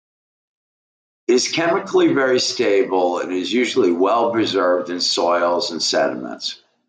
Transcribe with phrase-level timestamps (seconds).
[1.27, 6.59] It is chemically very stable and is usually well preserved in soils and sediments.